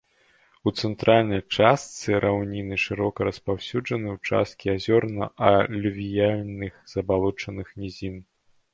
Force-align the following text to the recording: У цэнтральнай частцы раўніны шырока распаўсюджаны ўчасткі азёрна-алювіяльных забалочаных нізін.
У 0.69 0.71
цэнтральнай 0.85 1.41
частцы 1.57 2.09
раўніны 2.25 2.79
шырока 2.85 3.29
распаўсюджаны 3.29 4.17
ўчасткі 4.17 4.67
азёрна-алювіяльных 4.77 6.73
забалочаных 6.97 7.67
нізін. 7.83 8.19